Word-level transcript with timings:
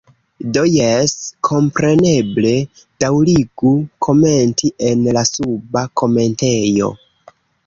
Do 0.53 0.61
jes, 0.75 1.11
kompreneble, 1.47 2.53
daŭrigu 3.05 3.75
komenti 4.07 4.73
en 4.89 5.05
la 5.19 5.25
suba 5.35 5.85
komentejo. 6.03 6.91